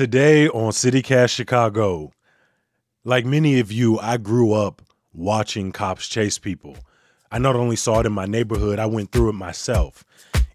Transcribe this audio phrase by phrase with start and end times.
[0.00, 2.10] Today on CityCast Chicago,
[3.04, 4.80] like many of you, I grew up
[5.12, 6.78] watching cops chase people.
[7.30, 10.02] I not only saw it in my neighborhood, I went through it myself.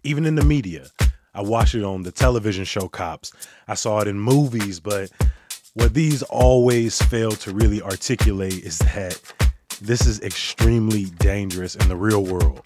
[0.02, 0.88] Even in the media,
[1.32, 3.30] I watched it on the television show Cops.
[3.68, 5.12] I saw it in movies, but
[5.74, 9.20] what these always fail to really articulate is that
[9.80, 12.64] this is extremely dangerous in the real world.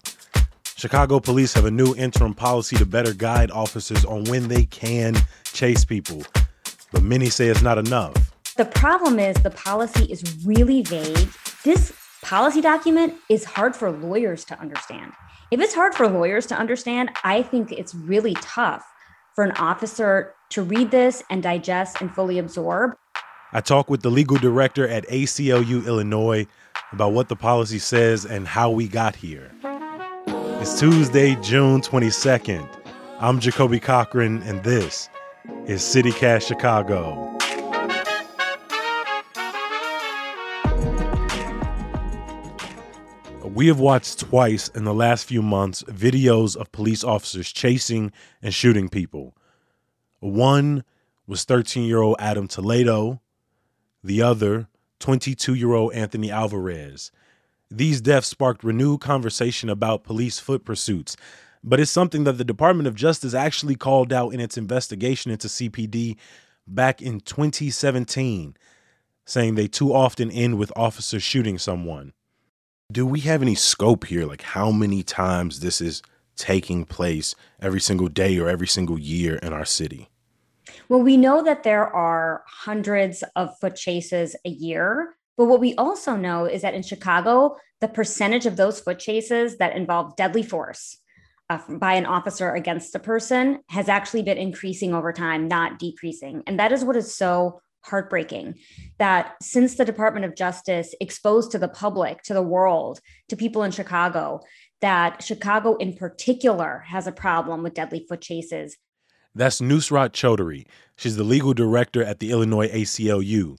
[0.75, 5.13] Chicago police have a new interim policy to better guide officers on when they can
[5.43, 6.23] chase people,
[6.91, 8.13] but many say it's not enough.
[8.57, 11.29] The problem is the policy is really vague.
[11.63, 15.13] This policy document is hard for lawyers to understand.
[15.49, 18.85] If it's hard for lawyers to understand, I think it's really tough
[19.35, 22.95] for an officer to read this and digest and fully absorb.
[23.53, 26.47] I talked with the legal director at ACLU Illinois
[26.91, 29.51] about what the policy says and how we got here.
[30.61, 32.67] It's Tuesday, June 22nd.
[33.19, 35.09] I'm Jacoby Cochran, and this
[35.65, 37.27] is CityCast Chicago.
[43.43, 48.11] We have watched twice in the last few months videos of police officers chasing
[48.41, 49.35] and shooting people.
[50.19, 50.83] One
[51.27, 53.21] was 13 year old Adam Toledo,
[54.03, 54.67] the other,
[54.99, 57.11] 22 year old Anthony Alvarez.
[57.69, 61.15] These deaths sparked renewed conversation about police foot pursuits,
[61.63, 65.47] but it's something that the Department of Justice actually called out in its investigation into
[65.47, 66.17] CPD
[66.67, 68.55] back in 2017,
[69.25, 72.13] saying they too often end with officers shooting someone.
[72.91, 76.01] Do we have any scope here, like how many times this is
[76.35, 80.09] taking place every single day or every single year in our city?
[80.89, 85.75] Well, we know that there are hundreds of foot chases a year, but what we
[85.75, 90.43] also know is that in Chicago, the percentage of those foot chases that involve deadly
[90.43, 90.97] force
[91.51, 96.43] uh, by an officer against a person has actually been increasing over time, not decreasing.
[96.47, 98.55] And that is what is so heartbreaking
[98.99, 103.63] that since the Department of Justice exposed to the public, to the world, to people
[103.63, 104.39] in Chicago,
[104.79, 108.77] that Chicago in particular has a problem with deadly foot chases.
[109.35, 110.65] That's Nusrat Choudhury.
[110.95, 113.57] She's the legal director at the Illinois ACLU.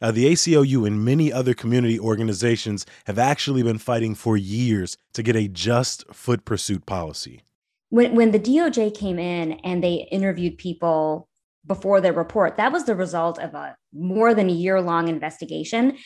[0.00, 5.22] Uh, the ACLU and many other community organizations have actually been fighting for years to
[5.22, 7.42] get a just foot pursuit policy.
[7.90, 11.28] When, when the DOJ came in and they interviewed people
[11.66, 15.96] before their report, that was the result of a more than a year long investigation.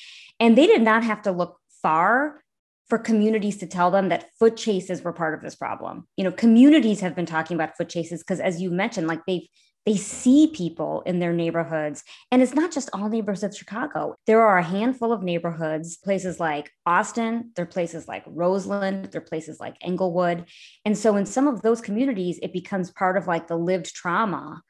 [0.41, 2.43] And they did not have to look far
[2.89, 6.07] for communities to tell them that foot chases were part of this problem.
[6.17, 9.47] You know, communities have been talking about foot chases because, as you mentioned, like they've
[9.85, 12.05] they see people in their neighborhoods.
[12.31, 14.15] And it's not just all neighborhoods of Chicago.
[14.27, 19.21] There are a handful of neighborhoods, places like Austin, there are places like Roseland, there
[19.21, 20.47] are places like Englewood.
[20.85, 24.63] And so in some of those communities, it becomes part of like the lived trauma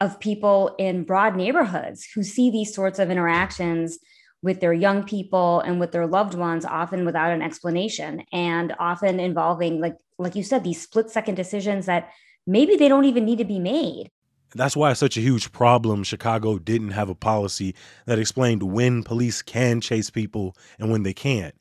[0.00, 3.98] of people in broad neighborhoods who see these sorts of interactions
[4.42, 9.18] with their young people and with their loved ones often without an explanation and often
[9.18, 12.10] involving like like you said these split second decisions that
[12.46, 14.10] maybe they don't even need to be made
[14.54, 16.04] that's why it's such a huge problem.
[16.04, 17.74] Chicago didn't have a policy
[18.06, 21.54] that explained when police can chase people and when they can't.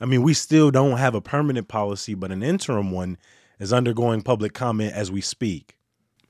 [0.00, 3.16] I mean, we still don't have a permanent policy, but an interim one
[3.58, 5.76] is undergoing public comment as we speak.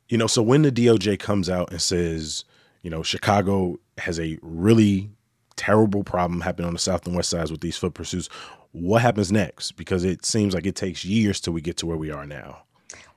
[0.08, 2.44] You know, so when the DOJ comes out and says,
[2.82, 5.10] you know, Chicago has a really
[5.56, 8.28] terrible problem happening on the south and west sides with these foot pursuits,
[8.72, 9.72] what happens next?
[9.72, 12.64] Because it seems like it takes years till we get to where we are now.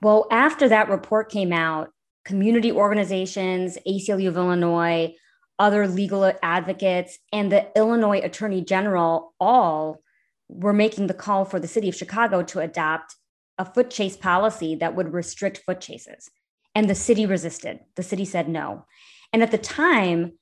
[0.01, 1.91] Well, after that report came out,
[2.27, 5.15] community organizations, ACLU of Illinois,
[5.57, 10.01] other legal advocates, and the Illinois Attorney General all
[10.49, 13.16] were making the call for the city of Chicago to adopt
[13.57, 16.29] a foot chase policy that would restrict foot chases.
[16.75, 17.79] And the city resisted.
[17.95, 18.85] The city said no.
[19.31, 20.33] And at the time,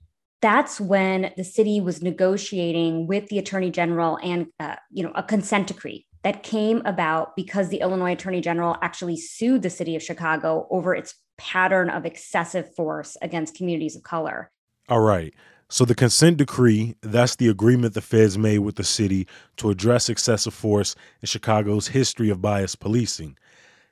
[0.41, 5.23] that's when the city was negotiating with the attorney general and uh, you know a
[5.23, 10.03] consent decree that came about because the Illinois attorney general actually sued the city of
[10.03, 14.51] Chicago over its pattern of excessive force against communities of color.
[14.89, 15.33] All right.
[15.67, 19.27] So the consent decree, that's the agreement the feds made with the city
[19.57, 23.35] to address excessive force in Chicago's history of bias policing.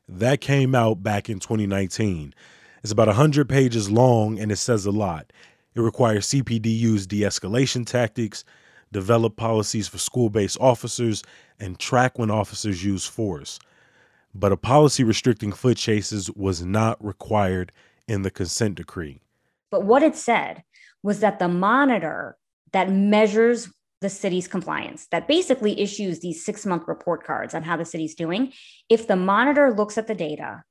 [0.08, 2.34] That came out back in 2019.
[2.84, 5.34] It's about 100 pages long and it says a lot.
[5.74, 8.44] It requires CPD use de escalation tactics,
[8.92, 11.24] develop policies for school based officers,
[11.60, 13.60] and track when officers use force
[14.34, 17.72] but a policy restricting foot chases was not required
[18.08, 19.22] in the consent decree.
[19.72, 20.64] But what it said
[21.02, 22.38] was that the monitor
[22.72, 23.70] that measures
[24.02, 28.16] the city's compliance, that basically issues these six month report cards on how the city's
[28.16, 28.52] doing,
[28.90, 30.64] if the monitor looks at the data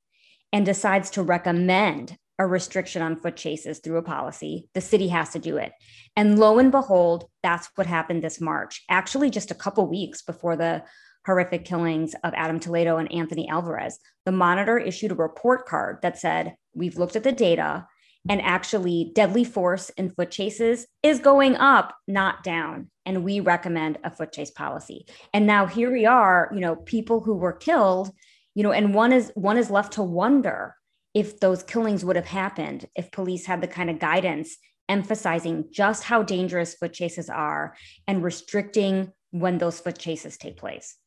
[0.51, 4.67] and decides to recommend a restriction on foot chases through a policy.
[4.73, 5.71] The city has to do it.
[6.15, 10.55] And lo and behold, that's what happened this March, actually, just a couple weeks before
[10.55, 10.83] the
[11.25, 13.99] horrific killings of Adam Toledo and Anthony Alvarez.
[14.25, 17.87] The monitor issued a report card that said, We've looked at the data,
[18.29, 22.89] and actually, deadly force in foot chases is going up, not down.
[23.05, 25.05] And we recommend a foot chase policy.
[25.33, 28.11] And now here we are, you know, people who were killed,
[28.55, 30.75] you know, and one is one is left to wonder
[31.13, 34.57] if those killings would have happened if police had the kind of guidance
[34.89, 37.75] emphasizing just how dangerous foot chases are
[38.07, 40.97] and restricting when those foot chases take place.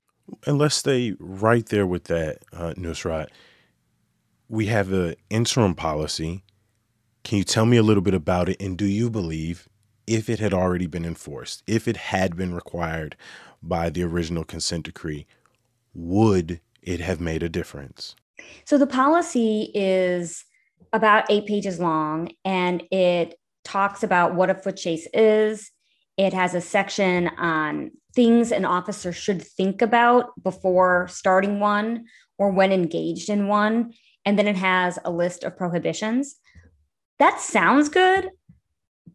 [0.47, 3.29] And let's stay right there with that, uh, Nusrat.
[4.49, 6.45] We have an interim policy.
[7.25, 8.61] Can you tell me a little bit about it?
[8.61, 9.69] And do you believe
[10.07, 13.17] if it had already been enforced, if it had been required
[13.63, 15.27] by the original consent decree,
[15.95, 18.15] would it have made a difference?
[18.65, 20.45] So the policy is
[20.93, 23.35] about eight pages long and it
[23.65, 25.73] talks about what a foot chase is.
[26.17, 32.07] It has a section on things an officer should think about before starting one
[32.39, 33.93] or when engaged in one.
[34.25, 36.37] And then it has a list of prohibitions.
[37.21, 38.31] That sounds good.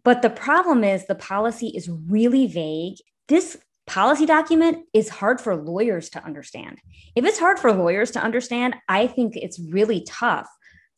[0.04, 2.96] But the problem is the policy is really vague.
[3.28, 6.80] This policy document is hard for lawyers to understand.
[7.16, 10.48] If it's hard for lawyers to understand, I think it's really tough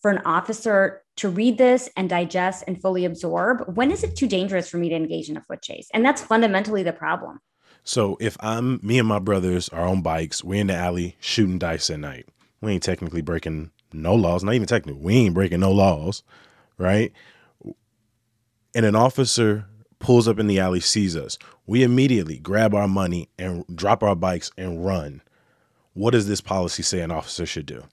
[0.01, 3.75] for an officer to read this and digest and fully absorb.
[3.75, 5.87] When is it too dangerous for me to engage in a foot chase?
[5.93, 7.39] And that's fundamentally the problem.
[7.83, 11.59] So if I'm me and my brothers are on bikes, we're in the alley shooting
[11.59, 12.27] dice at night.
[12.61, 15.01] We ain't technically breaking no laws, not even technically.
[15.01, 16.23] We ain't breaking no laws,
[16.77, 17.11] right?
[18.75, 19.65] And an officer
[19.99, 21.37] pulls up in the alley, sees us.
[21.67, 25.21] We immediately grab our money and drop our bikes and run.
[25.93, 27.83] What does this policy say an officer should do?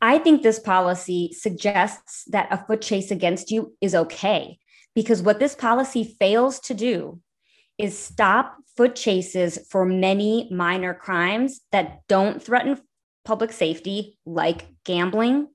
[0.00, 4.58] I think this policy suggests that a foot chase against you is okay
[4.94, 7.20] because what this policy fails to do
[7.78, 12.80] is stop foot chases for many minor crimes that don't threaten
[13.24, 15.48] public safety, like gambling,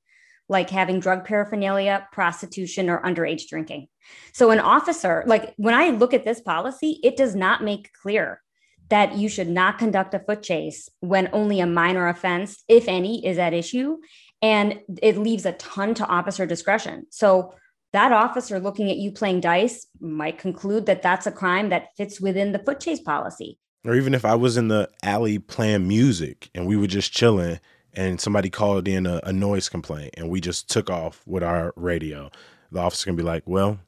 [0.50, 3.88] like having drug paraphernalia, prostitution, or underage drinking.
[4.34, 8.42] So, an officer, like when I look at this policy, it does not make clear
[8.90, 13.26] that you should not conduct a foot chase when only a minor offense, if any,
[13.26, 14.00] is at issue.
[14.42, 17.06] And it leaves a ton to officer discretion.
[17.10, 17.54] So,
[17.94, 22.20] that officer looking at you playing dice might conclude that that's a crime that fits
[22.20, 23.58] within the foot chase policy.
[23.86, 27.60] Or even if I was in the alley playing music and we were just chilling
[27.94, 31.74] and somebody called in a, a noise complaint and we just took off with our
[31.76, 32.32] radio,
[32.72, 33.80] the officer can be like, well,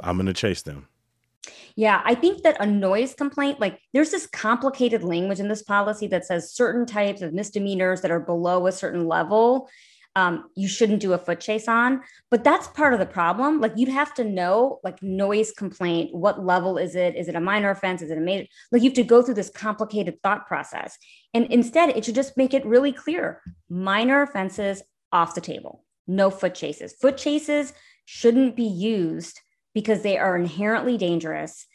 [0.00, 0.88] I'm going to chase them.
[1.76, 6.06] Yeah, I think that a noise complaint, like there's this complicated language in this policy
[6.08, 9.68] that says certain types of misdemeanors that are below a certain level,
[10.20, 12.02] um, you shouldn't do a foot chase on.
[12.30, 13.60] But that's part of the problem.
[13.60, 17.16] Like you'd have to know, like noise complaint, what level is it?
[17.16, 18.02] Is it a minor offense?
[18.02, 18.46] Is it a major?
[18.70, 20.98] Like you have to go through this complicated thought process.
[21.32, 23.40] And instead, it should just make it really clear
[23.70, 26.92] minor offenses off the table, no foot chases.
[26.92, 27.72] Foot chases
[28.04, 29.40] shouldn't be used
[29.74, 31.66] because they are inherently dangerous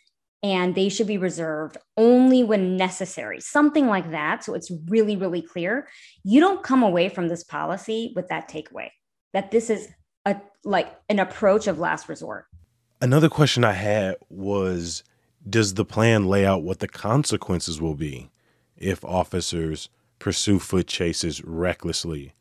[0.45, 4.43] and they should be reserved only when necessary, something like that.
[4.43, 5.87] So it's really, really clear.
[6.23, 8.89] You don't come away from this policy with that takeaway
[9.33, 9.89] that this is
[10.23, 12.45] a like an approach of last resort.
[13.01, 15.03] Another question I had was
[15.49, 18.29] Does the plan lay out what the consequences will be
[18.77, 22.35] if officers pursue foot chases recklessly?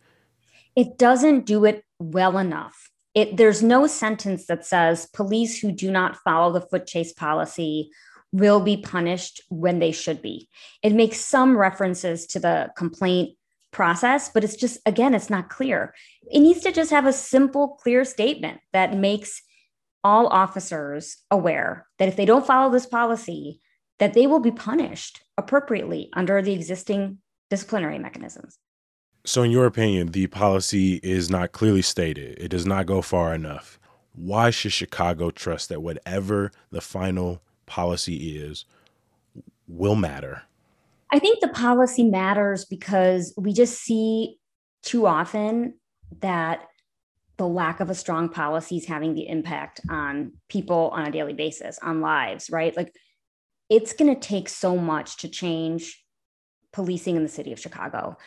[0.76, 5.90] It doesn't do it well enough it, there's no sentence that says police who do
[5.90, 7.90] not follow the foot chase policy
[8.32, 10.48] will be punished when they should be.
[10.82, 13.36] It makes some references to the complaint
[13.70, 15.94] process, but it's just, again, it's not clear.
[16.30, 19.40] It needs to just have a simple, clear statement that makes
[20.02, 23.60] all officers aware that if they don't follow this policy,
[24.00, 27.18] that they will be punished appropriately under the existing
[27.50, 28.58] disciplinary mechanisms.
[29.26, 32.38] So, in your opinion, the policy is not clearly stated.
[32.38, 33.78] It does not go far enough.
[34.14, 38.66] Why should Chicago trust that whatever the final policy is
[39.66, 40.42] will matter?
[41.10, 44.36] I think the policy matters because we just see
[44.82, 45.74] too often
[46.20, 46.68] that
[47.38, 51.32] the lack of a strong policy is having the impact on people on a daily
[51.32, 52.76] basis, on lives, right?
[52.76, 52.94] Like
[53.70, 56.04] it's going to take so much to change
[56.72, 58.18] policing in the city of Chicago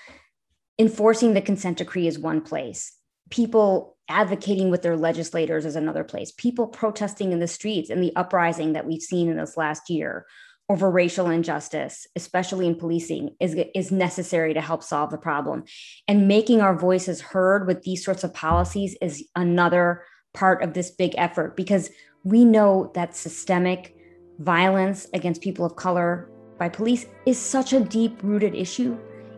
[0.79, 2.93] enforcing the consent decree is one place
[3.29, 8.15] people advocating with their legislators is another place people protesting in the streets and the
[8.15, 10.25] uprising that we've seen in this last year
[10.69, 15.63] over racial injustice, especially in policing, is, is necessary to help solve the problem.
[16.07, 20.03] And making our voices heard with these sorts of policies is another
[20.33, 21.89] part of this big effort because
[22.23, 23.95] we know that systemic
[24.39, 26.29] violence against people of color
[26.59, 28.97] by police is such a deep rooted issue.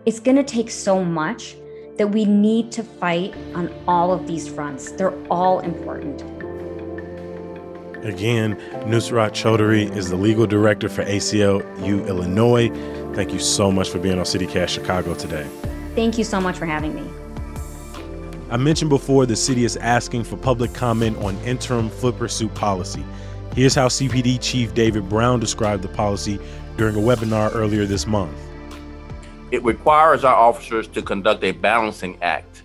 [0.10, 1.56] It's going to take so much
[1.98, 4.92] that we need to fight on all of these fronts.
[4.94, 6.24] They're all important.
[8.04, 8.56] Again,
[8.88, 12.70] Nusrat Choudhury is the legal director for ACLU Illinois.
[13.14, 15.48] Thank you so much for being on CityCast Chicago today.
[15.94, 17.08] Thank you so much for having me.
[18.50, 23.06] I mentioned before the city is asking for public comment on interim foot pursuit policy.
[23.54, 26.40] Here's how CPD Chief David Brown described the policy
[26.78, 28.36] during a webinar earlier this month.
[29.52, 32.64] It requires our officers to conduct a balancing act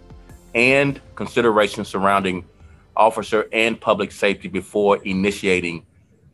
[0.55, 2.45] and consideration surrounding
[2.95, 5.87] officer and public safety before initiating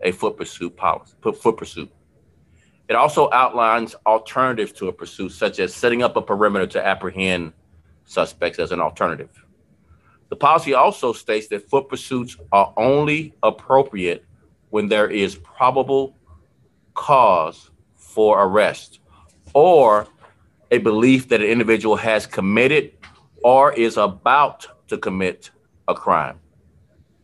[0.02, 1.90] a foot pursuit policy, foot pursuit.
[2.88, 7.52] It also outlines alternatives to a pursuit, such as setting up a perimeter to apprehend
[8.04, 9.30] suspects as an alternative.
[10.30, 14.25] The policy also states that foot pursuits are only appropriate
[14.71, 16.16] when there is probable
[16.95, 18.99] cause for arrest
[19.54, 20.09] or
[20.71, 22.93] a belief that an individual has committed
[23.43, 25.50] or is about to commit
[25.89, 26.39] a crime.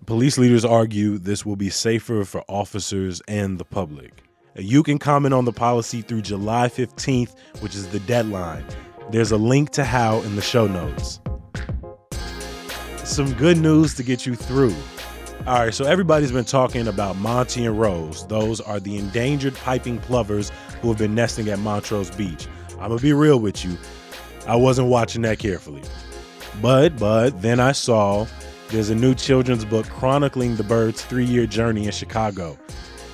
[0.06, 4.22] Police leaders argue this will be safer for officers and the public.
[4.56, 8.64] Uh, you can comment on the policy through July 15th, which is the deadline.
[9.10, 11.20] There's a link to how in the show notes.
[13.04, 14.74] Some good news to get you through.
[15.46, 18.26] All right, so everybody's been talking about Monty and Rose.
[18.26, 20.50] Those are the endangered piping plovers
[20.82, 22.48] who have been nesting at Montrose Beach.
[22.80, 23.76] I'm gonna be real with you.
[24.46, 25.82] I wasn't watching that carefully.
[26.62, 28.26] But but then I saw
[28.68, 32.58] there's a new children's book chronicling the birds' three year journey in Chicago.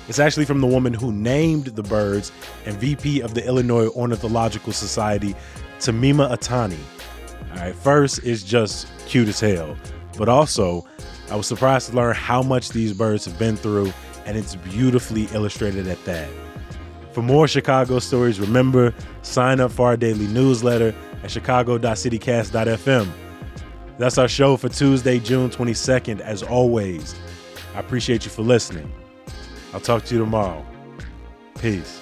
[0.07, 2.31] It's actually from the woman who named the birds
[2.65, 5.33] and VP of the Illinois Ornithological Society,
[5.79, 6.77] Tamima Itani.
[7.51, 9.77] All right, first, it's just cute as hell,
[10.17, 10.85] but also,
[11.31, 13.93] I was surprised to learn how much these birds have been through,
[14.25, 16.29] and it's beautifully illustrated at that.
[17.13, 23.07] For more Chicago stories, remember, sign up for our daily newsletter at chicago.citycast.fm.
[23.99, 26.19] That's our show for Tuesday, June 22nd.
[26.21, 27.13] As always,
[27.75, 28.91] I appreciate you for listening.
[29.73, 30.65] I'll talk to you tomorrow.
[31.59, 32.01] Peace.